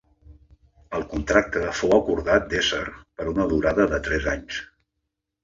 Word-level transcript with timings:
El 0.99 1.03
contracte 1.11 1.65
fou 1.81 1.93
acordat 1.97 2.49
d'ésser 2.55 2.81
per 3.21 3.27
una 3.35 3.47
durada 3.53 3.87
de 3.95 4.01
tres 4.09 4.29
anys. 4.35 4.61